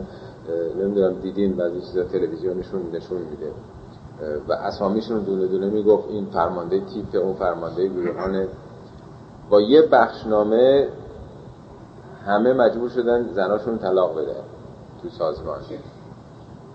[0.79, 3.51] نمی‌دونم دیدین؟ بعضی چیزا تلویزیونشون نشون میده.
[4.47, 8.47] و اسامیشون دونه دونه می‌گفت این فرمانده تیپ اون فرمانده گروهان
[9.51, 10.87] با یه بخشنامه
[12.25, 14.35] همه مجبور شدن زناشون طلاق بده
[15.01, 15.59] تو سازمان.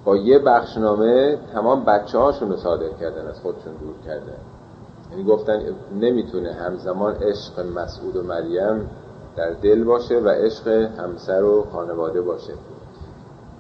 [0.05, 4.39] با یه بخشنامه تمام بچه هاشون رو صادر کردن از خودشون دور کردن.
[5.11, 5.63] یعنی گفتن
[6.01, 8.91] نمی‌تونه همزمان عشق مسعود و مریم
[9.37, 12.53] در دل باشه و عشق همسر و خانواده باشه.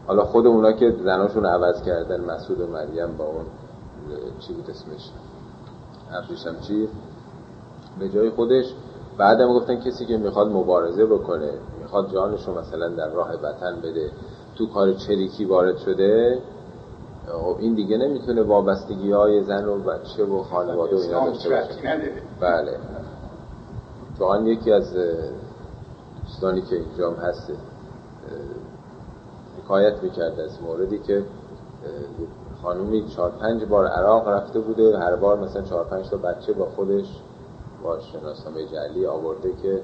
[0.06, 3.44] حالا خود اونا که زناشون عوض کردن مسعود و مریم با اون
[4.40, 5.10] چی بود اسمش؟
[6.12, 6.88] عبدشم چی؟
[7.98, 8.74] به جای خودش
[9.18, 11.50] بعدم گفتن کسی که می‌خواد مبارزه بکنه
[11.82, 14.10] می‌خواد جانش رو مثلا در راه وطن بده
[14.58, 16.38] تو کار چریکی وارد شده
[17.32, 22.12] خب این دیگه نمی‌تونه وابستگی های زن و بچه و خانواده و اینا داشته باشه.
[22.40, 22.78] بله.
[24.18, 24.96] واقعا یکی از
[26.26, 27.52] دوستانی که اینجا هست
[29.64, 31.22] حکایت می‌کرد از موردی که
[32.62, 36.66] خانومی چهار پنج بار عراق رفته بوده هر بار مثلا چهار پنج تا بچه با
[36.76, 37.22] خودش
[37.86, 39.80] با شناسنامه جلی آورده که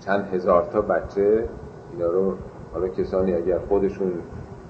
[0.00, 1.48] چند هزار تا بچه
[1.92, 2.34] اینا رو
[2.72, 4.12] حالا کسانی اگر خودشون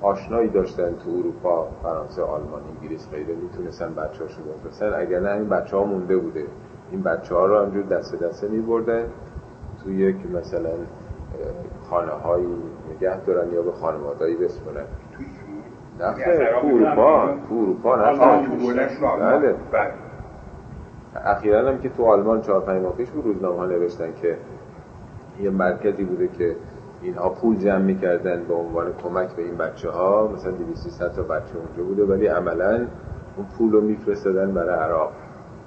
[0.02, 4.92] آشنایی داشتن تو اروپا فرانسه آلمان انگلیس غیره می‌تونستن بچه هاشون بفرستن.
[4.94, 6.44] اگر نه این بچه ها مونده بوده.
[6.90, 9.04] این بچه ها رو همجور دسته دسته میبردن
[9.84, 10.70] تو یک مثلا
[11.90, 12.46] خانه هایی
[12.96, 14.84] نگه دارن یا به خانوادهایی بسپرن.
[16.00, 16.14] نه
[16.60, 19.38] تو اروپا تو اروپا نه
[19.72, 20.03] بله.
[21.14, 24.36] اخیرا هم که تو آلمان چهار پنج ماه پیش بود روزنامه ها نوشتن که
[25.40, 26.56] یه مرکزی بوده که
[27.02, 31.56] اینها پول جمع می‌کردن به عنوان کمک به این بچه ها مثلا 200 تا بچه
[31.56, 32.86] اونجا بوده ولی عملا
[33.36, 35.12] اون پول رو میفرستادن برای عراق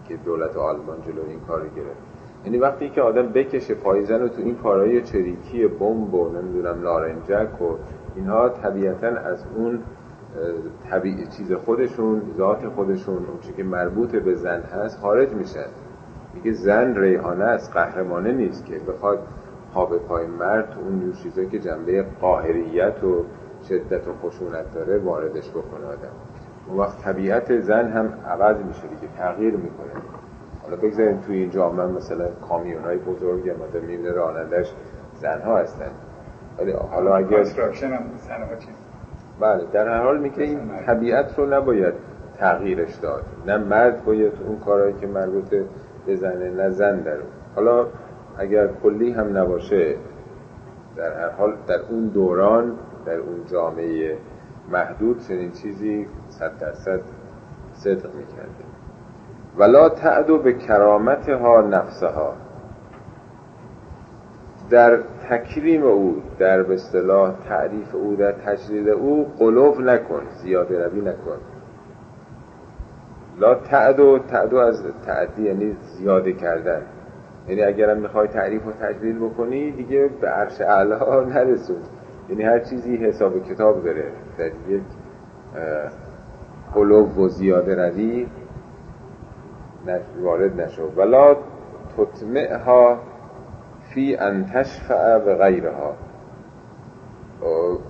[0.07, 2.17] که دولت آلمان جلو این کار گرفت.
[2.45, 7.61] یعنی وقتی که آدم بکشه پایزن رو تو این کارهای چریکی بمب و نمی‌دونم لارنجک
[7.61, 7.75] و
[8.15, 9.79] اینها طبیعتا از اون
[10.89, 15.65] طبیعی چیز خودشون ذات خودشون اون که مربوط به زن هست خارج میشن
[16.33, 19.19] میگه زن ریحانه است قهرمانه نیست که بخواد
[19.73, 23.23] خواب پای مرد اون چیزایی که جنبه قاهریت و
[23.69, 26.11] شدت و خشونت داره واردش بکنه آدم.
[26.67, 30.01] اون وقت طبیعت زن هم عوض میشه دیگه تغییر می‌کنه.
[30.63, 34.73] حالا بگذاریم توی این جامعه مثلا کامیون های بزرگ آدم می‌بینه رانندش
[35.13, 35.91] زن ها هستن.
[36.59, 37.43] ولی حالا اگر
[39.39, 41.93] بله در هر حال میگه این طبیعت رو نباید
[42.37, 43.23] تغییرش داد.
[43.45, 45.55] نه مرد باید اون کارهایی که مربوط
[46.05, 47.17] به زنه نه زن در
[47.55, 47.87] حالا
[48.37, 49.95] اگر کلی هم نباشه
[50.95, 52.73] در هر حال در اون دوران
[53.05, 54.17] در اون جامعه
[54.71, 56.99] محدود چنین چیزی صد درصد
[57.73, 58.63] صدق می‌کرده.
[59.57, 62.33] ولا تعدو به کرامتها نفسها.
[64.69, 64.99] در
[65.29, 71.37] تکریم او در به اصطلاح تعریف او در تجلیل او قلوب نکن زیاده روی نکن.
[73.39, 76.81] لا تعدو تعدو از تعدی یعنی زیاده کردن.
[77.47, 81.81] یعنی اگرم می‌خوای تعریف و تجلیل بکنی دیگه به عرش اعلا نرسون.
[82.29, 84.11] یعنی هر چیزی حساب کتاب داره.
[84.37, 84.81] در یک
[86.73, 88.27] قلوب و زیاده روی
[90.21, 90.91] وارد نشو.
[90.97, 91.35] ولا
[91.97, 92.97] تطمعها
[93.93, 95.93] فی ان تشفع به غیرها.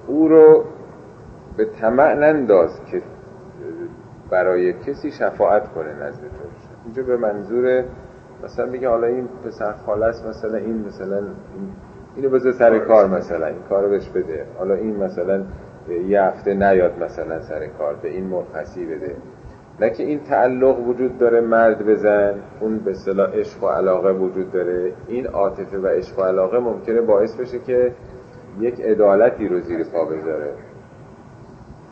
[0.07, 0.63] او رو
[1.57, 3.01] به طمع ننداز که
[4.29, 6.27] برای کسی شفاعت کنه نزد تو.
[6.85, 7.83] اینجا به منظور
[8.43, 11.21] مثلا میگه حالا این پسر خاله است مثلا این مثلا
[12.15, 14.45] اینو بذار سر کار مثلا این کارو بهش بده.
[14.57, 15.43] حالا این مثلا
[16.07, 19.15] یه هفته نیاد مثلا سر کار به این مرخصی بده.
[19.79, 24.51] نه که این تعلق وجود داره مرد بزن اون به صلاح عشق و علاقه وجود
[24.51, 24.93] داره.
[25.07, 27.93] این عاطفه و عشق و علاقه ممکنه باعث بشه که
[28.59, 30.53] یک عدالتی رو زیر پا بذاره.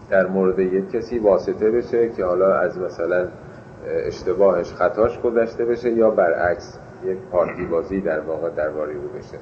[0.09, 3.27] در مورد یک کسی واسطه بشه که حالا از مثلا
[3.87, 9.37] اشتباهش خطاش گذشته بشه یا برعکس یک پارتی بازی در واقع درباره او بشه.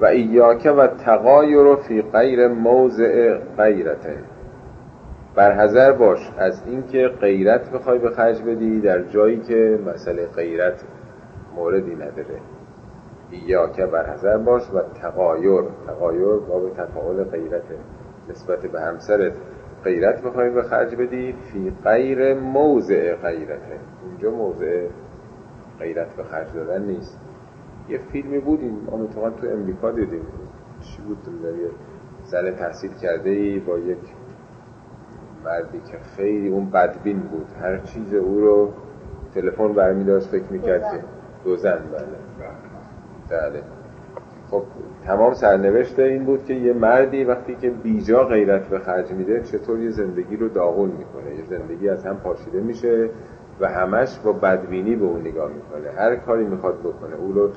[0.00, 4.18] و ایاکه و تقایر فی غیر موضع غیرته.
[5.38, 10.84] برحضر باش از اینکه غیرت بخوای به خرج بدی در جایی که مسئله غیرت
[11.56, 12.40] موردی نداره.
[13.30, 17.76] ایاکه برحضر باش و تقایر تقایر باب تفاعل غیرته.
[18.30, 19.32] نسبت به همسرت
[19.84, 23.78] غیرت بخوای به خرج بدی فی غیر موضع غیرته.
[24.04, 24.86] اونجا موضع
[25.78, 27.20] غیرت به خرج دادن نیست.
[27.88, 28.78] یه فیلمی بود این
[29.10, 30.26] تو امریکا دیدیم.
[30.80, 31.18] چی بود؟
[32.24, 33.98] زن تحصیل کرده ای با یک
[35.48, 37.46] مردی که خیلی اون بدبین بود.
[37.62, 38.72] هر چیز او رو
[39.34, 40.98] تلفن برمی داشت فکر می‌کرد که
[41.44, 42.06] دو زن بله.
[43.30, 43.62] بله.
[44.50, 44.62] خب
[45.06, 49.80] تمام سرنوشت این بود که یه مردی وقتی که بیجا غیرت به خرج میده چطور
[49.80, 51.34] یه زندگی رو داغون می‌کنه.
[51.34, 53.10] یه زندگی از هم پاشیده میشه
[53.60, 55.90] و همش با بدبینی به اون نگاه می‌کنه.
[55.96, 57.16] هر کاری می‌خواد بکنه.
[57.16, 57.50] او رو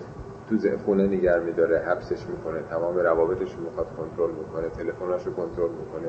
[0.50, 5.70] تو خونه نگر میداره حبسش می‌کنه تمام روابطش رو می‌خواد کنترل می‌کنه تلفنش رو کنترل
[5.70, 6.08] می‌کنه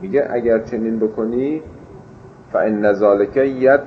[0.00, 1.62] میگه اگر چنین بکنی
[2.52, 3.80] فان ذالک ید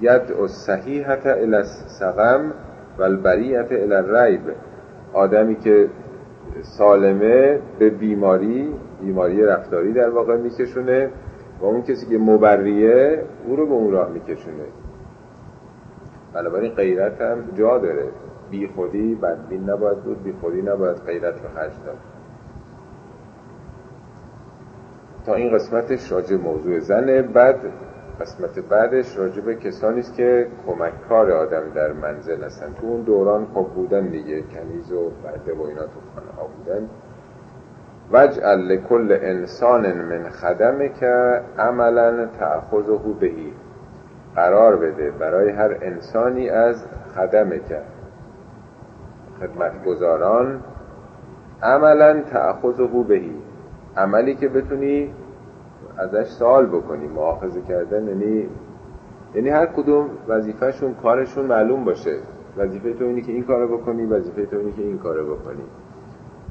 [0.00, 2.52] ید صحیحت الى السقم
[2.98, 4.40] و البریت الى الریب.
[5.12, 5.88] آدمی که
[6.62, 11.10] سالمه به بیماری بیماری رفتاری در واقع میکشونه
[11.60, 14.64] و اون کسی که مبریه او رو به اون راه میکشونه.
[16.34, 18.04] بنابراین غیرت هم جا داره.
[18.50, 21.96] بی خودی بدبین نباید بود بی خودی نباید غیرت به خرج داد.
[25.26, 27.22] تا این قسمتش راجع موضوع زنه.
[27.22, 27.56] بعد
[28.20, 32.72] قسمت بعدش راجع به کسانی است که کمککار آدم در منزل هستن.
[32.80, 36.88] تو اون دوران خب بودن دیگه کنیز و برده و اینا تو خانه ها بودن.
[38.12, 43.52] وجعل لکل انسان من خدمه که عملا تأخذه بهی.
[44.36, 46.84] قرار بده برای هر انسانی از
[47.16, 47.80] خدمه که
[49.40, 50.60] خدمتگزاران
[51.62, 53.39] عملا تأخذه بهی.
[54.02, 55.14] عملی که بتونی
[55.98, 58.48] ازش سوال بکنی معاخذه کردن یعنی
[59.34, 62.16] یعنی هر کدوم وظیفهشون کارشون معلوم باشه.
[62.56, 65.64] وظیفه تو اینی که این کارو بکنی وظیفه تو اینی که این کارو بکنی.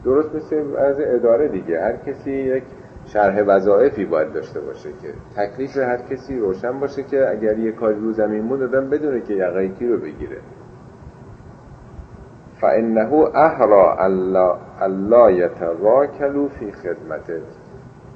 [0.03, 1.81] درست مثل از اداره دیگه.
[1.81, 2.63] هر کسی یک
[3.05, 7.99] شرح وظایفی باید داشته باشه که تکلیف هر کسی روشن باشه که اگر یه کاری
[7.99, 10.37] رو زمین مون دادن بدونه که یقیکی رو بگیره.
[12.61, 13.97] فانه احرا
[14.81, 17.41] الله یتواکلوا فی خدمته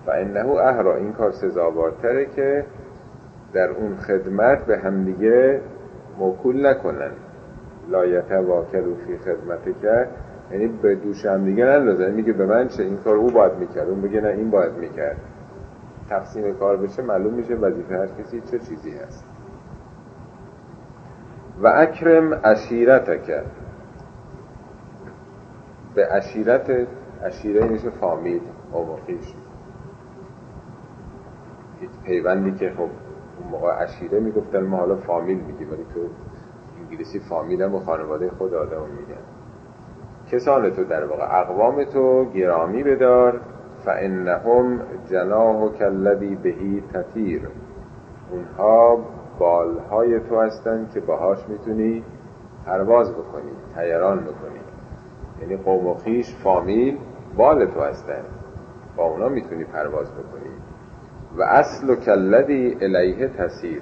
[0.05, 2.65] فانه احرا این کار سزاوارتره که
[3.53, 5.61] در اون خدمت به همدیگه
[6.19, 7.11] موکول نکنن.
[7.89, 10.07] لا یتواکلوا فی خدمته که
[10.51, 12.11] یعنی به دوش هم دیگه نندازن.
[12.11, 13.89] میگه به من چه این کار او باید می‌کرد.
[13.89, 15.17] اون بگه نه این باید می‌کرد.
[16.09, 19.25] تقسیم کار بشه معلوم میشه وظیفه هر کسی چه چیزی هست.
[21.63, 22.41] و اکرم
[23.27, 23.51] کرد
[25.95, 26.87] به اشیرت
[27.23, 28.41] اشیره میشه فامیل
[28.71, 29.33] اومخیش
[32.05, 35.99] پیوندی که خب اون موقع اشیره می‌گفتن ما حالا فامیل میگیم ولی تو
[36.79, 39.21] انگلیسی فامیل هم و خانواده خود آدم میگن.
[40.31, 43.41] کسان تو در واقع اقوام تو گرامی بدار
[43.85, 47.49] فانهم جناح کلذی بهی تطیر.
[48.31, 48.97] اونها
[49.39, 52.03] بالهای تو هستن که باهاش می‌تونی
[52.65, 54.62] پرواز بکنی تیران بکنی.
[55.43, 56.97] یعنی قوم و خیش فامیل
[57.37, 58.23] بال تو هستن.
[58.97, 60.51] با اونا می‌تونی پرواز بکنی.
[61.37, 63.81] و اصل و کلدی الیه تسیر.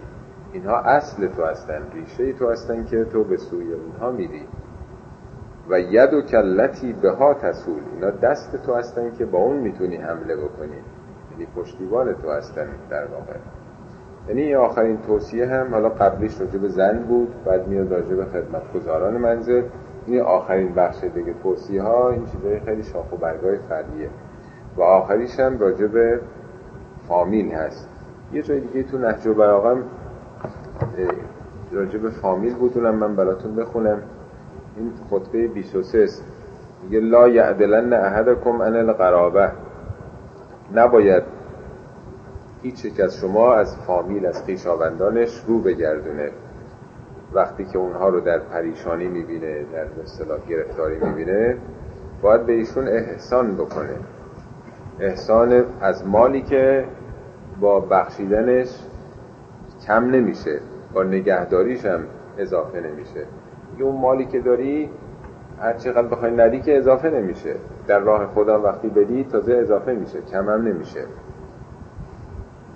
[0.54, 4.42] اینها اصل تو هستن ریشه تو هستن که تو به سوی اونها میری.
[5.70, 7.82] و ید و کلتی به ها تسول.
[7.94, 10.78] اینا دست تو هستن که با اون می‌تونی حمله بکنی.
[11.32, 13.36] یعنی پشتیبان تو هستن در واقع.
[14.28, 19.18] یعنی آخرین توصیه هم حالا قبلیش راجع به زن بود بعد میاد راجع به خدمتگزاران
[19.18, 19.64] منزل.
[20.06, 24.10] این آخرین بخش دیگه توصیه ها این چیزای خیلی شاخ و برگای فردیه
[24.78, 26.20] و آخریش هم راجع به
[27.08, 27.90] فامیل هست.
[28.34, 29.84] یه جای دیگه تو نهج براغم
[31.72, 34.02] راجع به فامیل بود من براتون بخونم.
[34.78, 36.08] این خطبه 23
[36.84, 39.52] میگه لا یعدلن احدکم ان القرابه
[40.76, 41.24] نباید
[42.62, 46.32] هیچ یک از شما از فامیل از خیشاوندانش رو بگردونه.
[47.34, 51.58] وقتی که اونها رو در پریشانی می‌بینه در اصطلاح گرفتاری می‌بینه
[52.22, 53.96] باید به ایشون احسان بکنه.
[55.00, 56.86] احسان از مالی که
[57.60, 58.80] با بخشیدنش
[59.88, 60.60] کم نمیشه
[60.94, 62.04] با نگهداریش هم
[62.38, 63.26] اضافه نمیشه.
[63.80, 64.90] اون مالی که داری
[65.60, 67.56] هر چقدر بخوای ندی که اضافه نمیشه.
[67.88, 71.02] در راه خدا وقتی بدی تازه اضافه میشه کم هم نمیشه.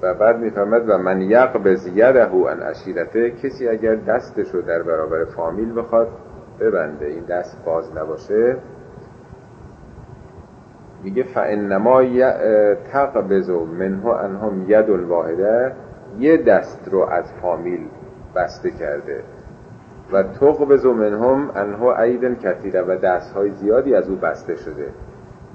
[0.02, 5.26] و بعد می‌فهمد و من یقبض یده ان اشیرته کسی اگر دستش رو در برابر
[5.26, 6.08] فامیل بخواد
[6.60, 8.58] ببنده این دست باز نباشه.
[11.04, 12.04] میگه فانما
[12.92, 15.74] تقبض منه انهم ید الواحده.
[16.20, 17.88] یه دست رو از فامیل
[18.36, 19.24] بسته کرده.
[20.12, 22.82] و تقبض منهم انها عیدن کثیره.
[22.82, 24.88] و دست های زیادی از او بسته شده.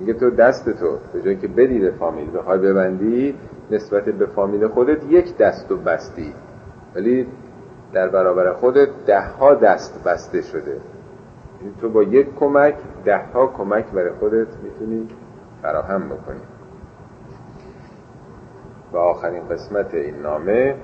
[0.00, 3.34] میگه تو دست تو به جایی که بدی به فامیل بخوای ببندی
[3.70, 6.34] نسبت به فامیل خودت یک دست و بستی.
[6.94, 7.26] ولی
[7.92, 10.70] در برابر خودت ده ها دست بسته شده.
[11.60, 12.74] یعنی تو با یک کمک
[13.04, 15.08] ده ها کمک برای خودت می‌تونی
[15.62, 16.40] فراهم بکنی.
[18.92, 20.74] و آخرین قسمت این نامه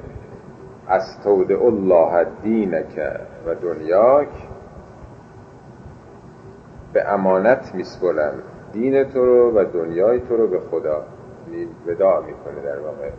[0.89, 3.01] استودع الله دینک
[3.47, 4.29] و دنیاک
[6.93, 8.35] به امانت میسپرم
[8.77, 11.03] دین تو رو و دنیای تو رو به خدا
[11.87, 13.11] ودا می‌کنه در واقع.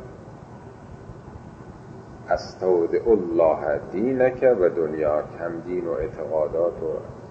[2.30, 6.88] استودع الله دینک و دنیاک هم دین و اعتقادات و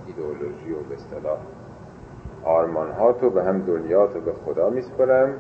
[0.07, 1.39] ایدئولوژی و به اصطلاح
[2.45, 5.35] آرمان ها تو به هم دنیا تو به خدا میسپرم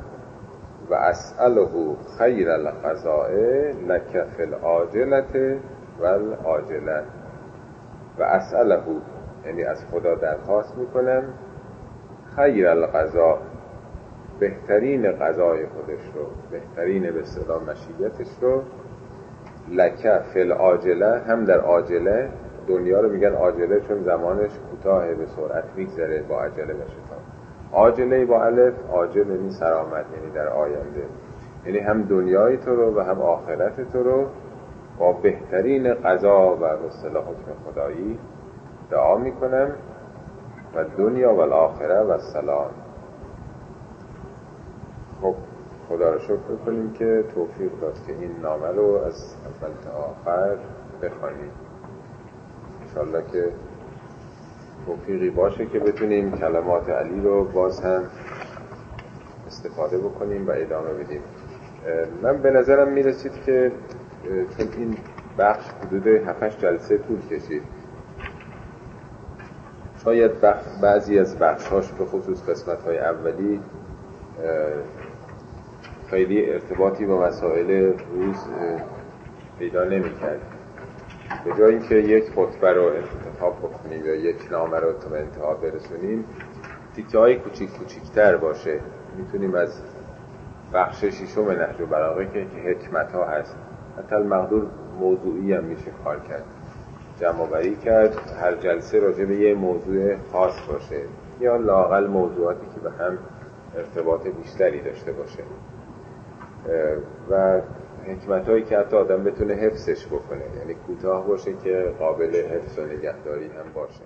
[0.91, 3.31] و اسأله خیر القضاء
[3.89, 5.37] لک فی العاجلت
[6.01, 6.19] و
[8.19, 8.81] و اسأله
[9.47, 11.23] یعنی از خدا درخواست می‌کنم
[12.37, 13.39] خیر القضاء
[14.41, 18.63] بهترین غذای خودش رو بهترین به صدا مشیتش رو
[19.71, 22.29] لکه فل آجله هم در آجله
[22.69, 27.21] دنیا رو میگن آجله چون زمانش کوتاه به سرعت میگذره با عجله و شتاب.
[27.73, 31.03] آجله با الف آجل یعنی سرآمد یعنی در آینده.
[31.67, 34.27] یعنی هم دنیای تو رو و هم آخرت تو رو
[34.99, 37.25] با بهترین قضا و به اصطلاح
[37.67, 38.19] خدایی
[38.91, 39.71] دعا می‌کنم.
[40.75, 42.71] و دنیا و الاخره و سلام.
[45.23, 45.35] خب
[45.89, 50.57] خدا رو شکر کنیم که توفیق داد که این نامه رو از اول تا آخر
[51.03, 51.51] بخوانیم.
[52.83, 53.53] انشالله که
[54.87, 58.03] توفیقی باشه که بتونیم کلمات علی رو باز هم
[59.47, 61.21] استفاده بکنیم و ادامه بدیم.
[62.23, 63.73] من به نظرم می‌رسید که
[64.25, 64.97] چون این
[65.39, 67.63] بخش حدود 7 جلسه طول کشید.
[70.07, 70.33] شاید
[70.83, 73.61] بعضی از بخشهاش به خصوص قسمت های اولی
[76.11, 78.37] خیلی ارتباطی با مسائل روز
[79.59, 80.41] پیدا نمی کرد
[81.45, 86.25] به جای اینکه یک خطبه رو انتخاب بکنیم یا یک نامه رو تا انتها برسونیم
[86.97, 88.81] تیکه های کوچیک کوچیکتر باشه.
[89.19, 89.81] می‌تونیم از
[90.73, 93.57] بخش شیشم نهج و بلاغه که حکمت ها هست
[93.99, 94.67] حتی المقدور
[95.01, 96.45] موضوعی هم میشه کار کرد.
[97.21, 101.01] جمع کرد هر جلسه راجع به یه موضوع خاص باشه
[101.41, 103.19] یا لاقل موضوعاتی که به هم
[103.77, 105.43] ارتباط بیشتری داشته باشه.
[107.31, 107.61] و
[108.07, 112.87] حکمت هایی که حتی آدم بتونه حفظش بکنه یعنی کوتاه باشه که قابل حفظ و
[112.87, 114.03] نگهداری هم باشه.